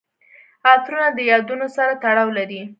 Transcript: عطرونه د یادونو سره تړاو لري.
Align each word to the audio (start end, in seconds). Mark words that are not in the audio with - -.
عطرونه 0.71 1.07
د 1.17 1.19
یادونو 1.31 1.67
سره 1.77 1.91
تړاو 2.03 2.29
لري. 2.37 2.61